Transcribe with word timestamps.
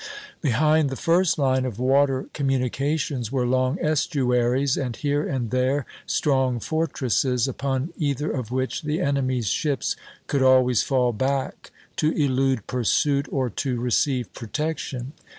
Behind 0.41 0.89
the 0.89 0.95
first 0.95 1.37
line 1.37 1.63
of 1.63 1.77
water 1.77 2.27
communications 2.33 3.31
were 3.31 3.45
long 3.45 3.77
estuaries, 3.79 4.75
and 4.75 4.95
here 4.95 5.21
and 5.23 5.51
there 5.51 5.85
strong 6.07 6.59
fortresses, 6.59 7.47
upon 7.47 7.93
either 7.99 8.31
of 8.31 8.49
which 8.49 8.81
the 8.81 8.99
enemy's 8.99 9.45
ships 9.49 9.95
could 10.25 10.41
always 10.41 10.81
fall 10.81 11.13
back 11.13 11.69
to 11.97 12.09
elude 12.13 12.65
pursuit 12.65 13.27
or 13.31 13.51
to 13.51 13.79
receive 13.79 14.33
protection. 14.33 15.13